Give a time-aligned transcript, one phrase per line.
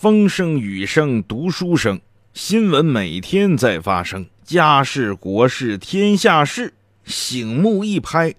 [0.00, 2.00] 风声雨声读书声，
[2.32, 8.32] 新闻每天在发生，家事国事天下事，醒目一拍，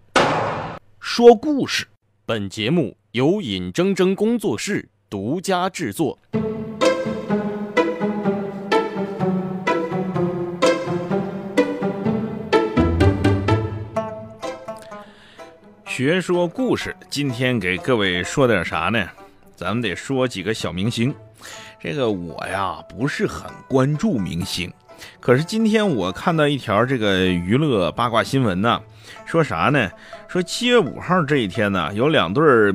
[1.02, 1.86] 说故事。
[2.26, 6.18] 本节目由尹铮铮工作室独家制作。
[15.86, 19.06] 学说故事，今天给各位说点啥呢？
[19.60, 21.14] 咱们得说几个小明星。
[21.82, 24.72] 这个我呀不是很关注明星，
[25.20, 28.82] 可是今天我看到一条这个娱乐八卦新闻呢，
[29.26, 29.92] 说啥呢？
[30.30, 32.74] 说七月五号这一天呢，有两对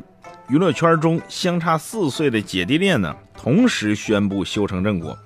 [0.48, 5.18] 娱乐圈中相差四岁的姐弟恋呢，同时宣布修成正果。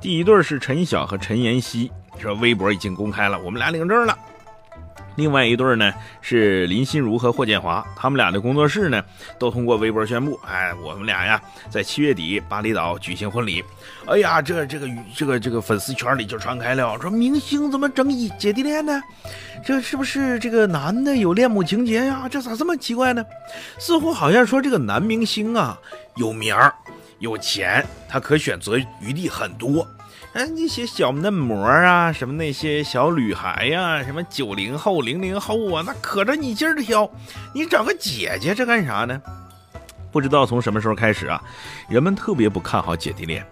[0.00, 1.90] 第一对是陈晓和陈妍希，
[2.20, 4.16] 说微博已经公开了，我们俩领证了。
[5.20, 5.92] 另外一对呢
[6.22, 9.04] 是林心如和霍建华，他们俩的工作室呢
[9.38, 11.38] 都通过微博宣布，哎，我们俩呀
[11.68, 13.62] 在七月底巴厘岛举行婚礼。
[14.06, 18.98] 哎呀，这这个这个这个粉丝圈里就传开了，说明星怎么整一姐弟恋呢？
[19.62, 22.26] 这是不是这个男的有恋母情节呀？
[22.30, 23.22] 这咋这么奇怪呢？
[23.78, 25.78] 似乎好像说这个男明星啊
[26.16, 26.74] 有名儿
[27.18, 29.86] 有钱，他可选择余地很多。
[30.32, 37.10] 哎，那些小嫩模啊，什么那些小女孩呀，什么九零后、零零后啊，那可着你劲儿挑。
[37.52, 39.20] 你找个姐姐这干啥呢？
[40.12, 41.42] 不知道从什么时候开始啊，
[41.88, 43.44] 人们特别不看好姐弟恋，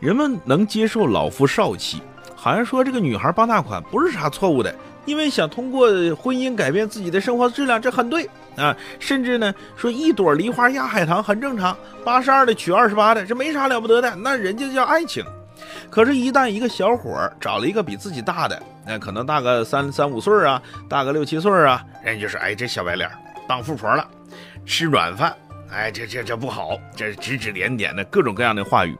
[0.00, 2.00] 人们能接受老夫少妻，
[2.34, 8.74] 好像说这个女孩傍大款不是啥错误的，因为想通过婚姻改变自己的生活质量，这很对啊。
[8.98, 15.22] 甚至呢，说一朵梨花压海棠很正常，八十二的娶二十八的，这没啥了不得的，那人家叫爱情。
[15.90, 23.10] 可是，一旦一个小伙儿找了一个比自己大的，那可能大个三三五岁啊，大个六七岁啊，人家就说：“哎，这小白脸
[23.48, 24.06] 当富婆了，
[24.64, 25.34] 吃软饭。”
[25.74, 28.94] 哎，这这这不好，这指指点点的各种各样的话语，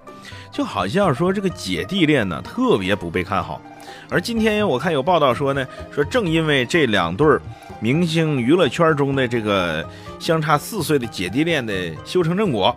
[0.50, 3.60] 就好像说这个姐弟恋呢特别不被看好。
[4.08, 7.38] 而今天我看有报道说呢，说正因为这两对
[7.78, 9.86] 明星娱乐圈中的这个
[10.18, 11.74] 相差四岁的姐弟恋的
[12.06, 12.74] 修成正果，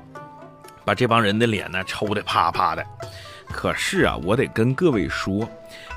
[0.84, 2.86] 把这帮人的脸呢抽得啪啪的。
[3.56, 5.50] 可是啊，我得跟各位说，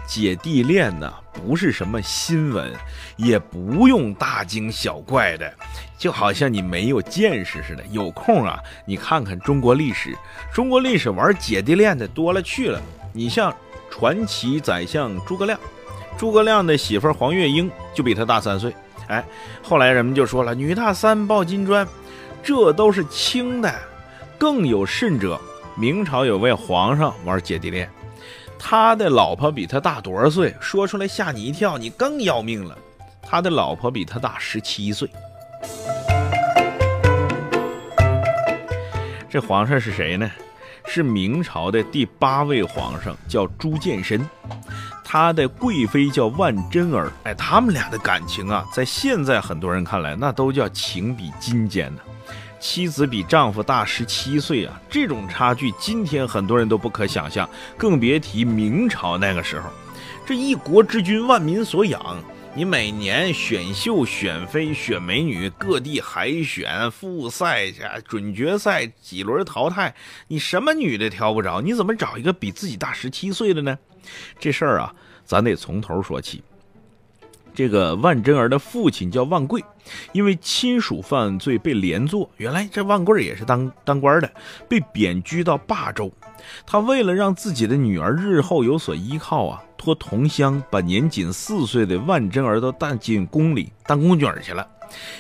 [0.07, 2.73] 姐弟恋呢不是什么新闻，
[3.17, 5.53] 也不用大惊小怪的，
[5.99, 7.85] 就好像你没有见识似的。
[7.91, 10.17] 有空啊，你看看中国历史，
[10.55, 12.81] 中国历史玩姐弟恋的多了去了。
[13.13, 13.53] 你像
[13.91, 15.59] 传奇宰相诸葛亮，
[16.17, 18.73] 诸葛亮的媳妇黄月英就比他大三岁。
[19.09, 19.23] 哎，
[19.63, 21.87] 后来人们就说了，女大三抱金砖，
[22.41, 23.75] 这都是轻的，
[24.39, 25.39] 更有甚者。
[25.79, 27.89] 明朝有位皇上玩姐弟恋，
[28.59, 30.53] 他的老婆比他大多少岁？
[30.61, 32.77] 说出来吓你一跳，你更要命了。
[33.23, 35.09] 他的老婆比他大十七岁。
[39.31, 40.29] 这皇上是谁呢？
[40.85, 44.29] 是明朝的第八位皇上，叫朱见深。
[45.05, 47.13] 他的贵妃叫万贞儿。
[47.23, 52.01] 哎，他们俩的感情啊，在现在很多人看来，那都叫情比金坚呢。
[52.61, 59.71] 妻子比丈夫大十七岁啊，这种差距今天很多人都不可想象，更别提明朝那个时候。
[60.27, 62.23] 这一国之君，万民所养，
[62.55, 67.73] 你每年选秀、选妃、选美女，各地海选、复赛、
[68.07, 69.95] 准决赛几轮淘汰，
[70.27, 71.61] 你什么女的挑不着？
[71.61, 73.79] 你怎么找一个比自己大十七岁的呢？
[74.39, 76.43] 这事儿啊，咱得从头说起。
[77.59, 79.65] 这个万贞儿的父亲叫万贵，
[80.13, 82.31] 因为亲属犯罪被连坐。
[82.37, 84.31] 原来这万贵也是当当官的，
[84.69, 86.09] 被贬居到霸州。
[86.65, 94.65] 他为了让自己的女儿日后有所依靠啊，托同乡把年仅四岁的万贞儿都带进宫里当宫女去了。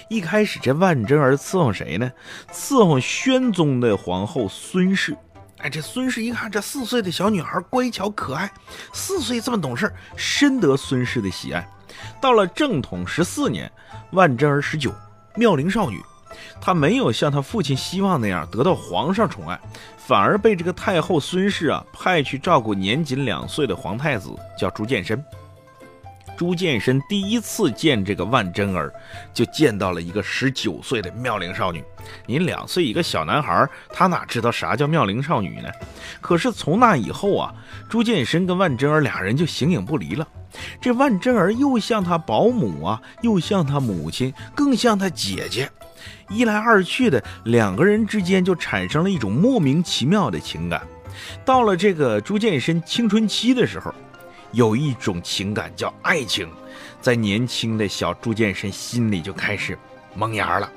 [0.08, 2.08] 一开始这万贞儿伺候谁呢？
[2.52, 5.16] 伺候宣宗的皇后孙氏。
[5.58, 8.48] 哎，这孙氏一看这四岁的小女孩乖巧可爱，
[8.92, 11.68] 四岁这么懂事，深得孙氏的喜爱。
[12.20, 13.70] 到了正统十四年，
[14.12, 14.94] 万贞儿十九，
[15.34, 16.00] 妙龄少女，
[16.60, 19.58] 她没有像她父亲希望那样得到皇上宠爱，
[19.96, 25.22] 反而被这个太后孙氏啊派去照顾年仅两岁的皇太子，叫朱见深。
[26.38, 28.92] 朱见深第一次见这个万贞儿，
[29.34, 31.82] 就见到了一个十九岁的妙龄少女。
[32.26, 35.68] 您两岁一个小男孩，他哪知道啥叫妙龄少女呢？
[36.20, 37.52] 可是从那以后啊，
[37.88, 40.28] 朱见深跟万贞儿俩人就形影不离了。
[40.80, 45.68] 这万贞儿又像他保姆啊，又像他母亲，更像他姐姐。
[46.30, 50.86] 一来二去的，两个人之间就产生了一种莫名其妙的情感。
[51.44, 53.92] 到了这个朱见深青春期的时候。
[54.52, 56.48] 有一种情感叫爱情，
[57.00, 59.78] 在年轻的小朱见深心里就开始
[60.14, 60.70] 萌芽了。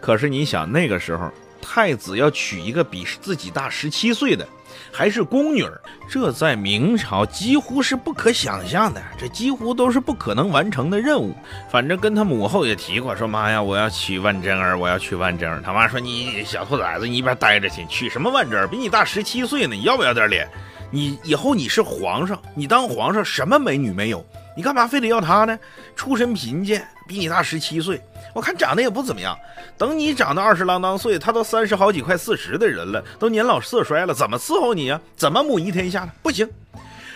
[0.00, 1.30] 可是你想，那个时候
[1.60, 4.48] 太子要娶一个比自己大十七岁的，
[4.90, 5.78] 还是宫女儿，
[6.08, 11.34] 这在明朝几乎是不可想象的，这几乎都是不可能完成的任务。
[11.70, 15.60] 反正跟他母后也提过，说妈呀，我要娶万贞儿，我要娶万贞儿。
[15.62, 18.66] 他妈说你小兔崽子，你一边待着去，娶什么万贞儿？
[18.66, 20.48] 比你大十七岁呢，你要不要点脸？
[20.90, 24.24] 你以后你是皇上，你当皇上什么美女没有？
[24.56, 25.58] 你干嘛非得要她呢？
[25.94, 28.00] 出身贫贱，比你大十七岁，
[28.34, 29.38] 我看长得也不怎么样。
[29.78, 35.00] 等你长到二十郎当岁，他都三十好几快四十的人了，都年老色衰了，怎么伺候你呀？
[35.16, 36.10] 怎么母仪天下呢？
[36.22, 36.48] 不行。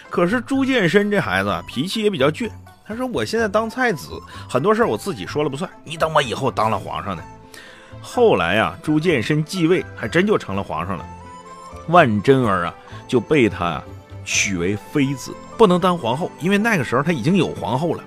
[0.09, 2.49] 可是朱见深这孩子脾气也比较倔，
[2.87, 4.11] 他说：“我现在当太子，
[4.49, 7.23] 很多事我自己说了不算，你等我以后当了皇上呢。”
[8.01, 11.05] 后来呀，朱见深继位，还真就成了皇上了。
[11.89, 12.75] 万贞儿啊，
[13.07, 13.83] 就被他
[14.25, 18.05] 娶为妃子，不能当皇后，因为那个时候他已经有皇后了。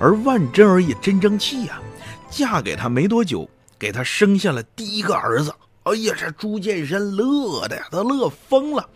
[0.00, 1.80] 而万贞儿也真争气呀，
[2.28, 3.48] 嫁给他没多久，
[3.78, 5.54] 给他生下了第一个儿子。
[5.84, 8.88] 哎呀，这朱见深乐的呀，他乐疯了，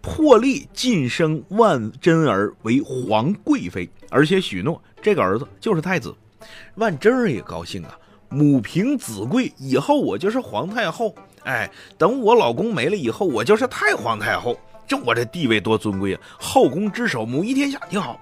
[0.00, 6.14] 破例晋升万贞儿为皇贵妃，而且许诺这个儿子就是太子。
[6.76, 7.98] 万贞儿也高兴啊，
[8.28, 11.14] 母凭子贵，以后我就是皇太后。
[11.44, 16.20] 哎，等我老公没了以后，我就是太皇太后，这我这地位多尊贵啊！
[16.38, 18.20] 后宫之首，母仪天下，挺好。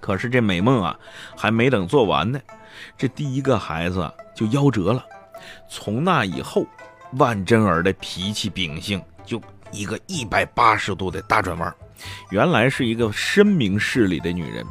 [0.00, 0.98] 可是这美梦啊，
[1.36, 2.40] 还没等做完呢，
[2.98, 5.04] 这第一个孩子就夭折了。
[5.68, 6.66] 从那以后，
[7.12, 9.40] 万贞儿的脾气秉性就
[9.70, 11.74] 一个一百八十度的大转弯。
[12.30, 14.66] 原来是一个深明事理的女人，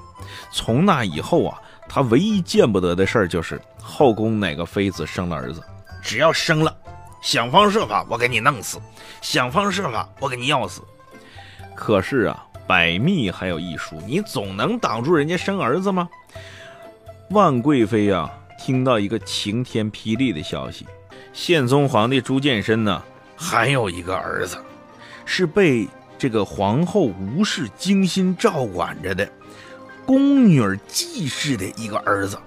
[0.51, 1.57] 从那以后啊，
[1.87, 5.63] 她唯一见不得的事儿就是后宫哪个妃子生了儿子，
[6.01, 6.77] 只要生了。
[7.21, 8.79] 想方设法，我给你弄死；
[9.21, 10.81] 想方设法，我给你要死。
[11.75, 16.09] 可是啊，百密还有一疏，你总能挡住人家生儿子吗？
[17.29, 18.29] 万贵妃啊，
[18.59, 20.85] 听到一个晴天霹雳的消息：
[21.31, 23.01] 宪宗皇帝朱见深呢，
[23.35, 24.57] 还有一个儿子，
[25.25, 29.27] 是被这个皇后吴氏精心照管着的
[30.05, 32.37] 宫女儿季氏的一个儿子。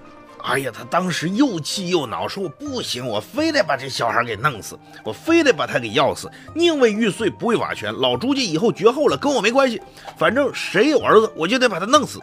[0.45, 7.91] 哎呀，他当时又气又恼，说：“我不行，我非得把这小孩给弄死，我非得把他给要死，宁为玉碎，不为瓦全。
[7.91, 9.81] 老朱家以后绝后了，跟我没关系，
[10.17, 12.21] 反正谁有儿子，我就得把他弄死。”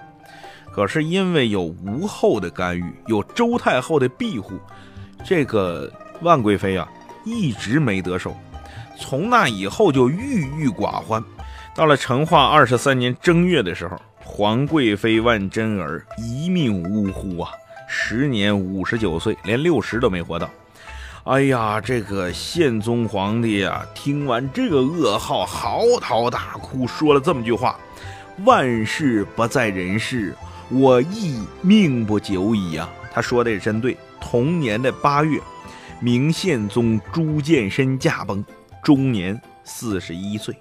[0.72, 4.52] 可是因为有吴后的干预，有周太后的庇护，
[5.24, 6.88] 这个万贵妃啊，
[7.24, 8.36] 一直没得手。
[8.98, 11.22] 从那以后就郁郁寡欢。
[11.74, 17.50] 到了成化二十三年正月的时候，皇贵妃万贞儿一命呜呼啊！
[17.94, 20.48] 时年五十九岁，连六十都没活到。
[21.24, 27.78] 哎呀，这个宪宗皇帝啊，听完这个噩耗，嚎啕大哭，说了这么句话
[28.44, 30.34] ：“万事不在人世，
[30.70, 33.94] 我亦命不久矣啊！”他说的也真对。
[34.18, 35.38] 同年的八月，
[36.00, 38.42] 明宪宗朱见深驾崩，
[38.82, 40.56] 终年四十一岁。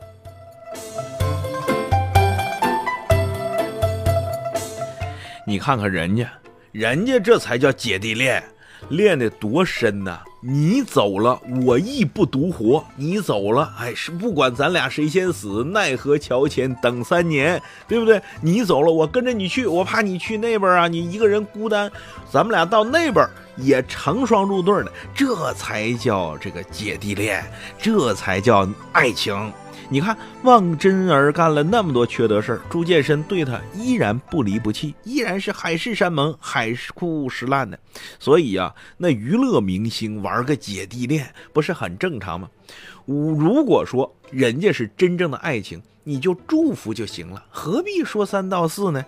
[5.47, 6.29] 你看看人家。
[6.71, 8.41] 人家这才叫姐弟恋，
[8.89, 10.19] 恋得多深呐！
[10.43, 12.83] 你走了，我亦不独活。
[12.95, 18.21] 你走了，哎，是不管咱俩谁先死，奈何桥前等三年，对不对？
[18.41, 21.91] 你走了，我跟着你去，我怕你去那边啊，你一个人孤单，
[22.31, 23.27] 咱们俩到那边
[23.57, 27.43] 也成双入对的，这才叫这个姐弟恋，
[27.77, 29.51] 这才叫爱情。
[29.89, 37.77] 你看，望真儿干了那么多缺德事儿，朱见深对他依然不离不弃，依然是海誓山盟、海枯石烂的。
[38.19, 42.49] 所以啊，那娱乐明星玩个姐弟恋，不是很正常吗？
[43.05, 49.05] 五如果说人家是真正的爱情，你就祝福就行了，何必说三道四呢？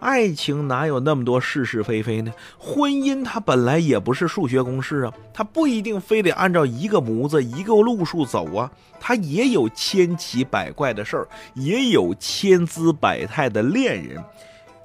[0.00, 2.32] 爱情哪有那么多是是非非呢？
[2.58, 14.22] 婚姻它本来也不是数学公式啊，它不一定非得按照一个模子、一个路数走啊，它也有千奇百怪的事儿，也有千姿百态的恋人。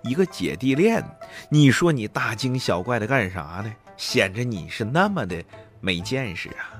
[0.03, 1.03] 一个姐弟恋，
[1.49, 3.73] 你说你大惊小怪的干啥呢？
[3.97, 5.43] 显着你是那么的
[5.81, 6.79] 没见识啊！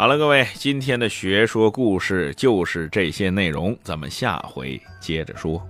[0.00, 5.60] 好了，各位，今天的学说故事就是这些内容，咱们下回接着说。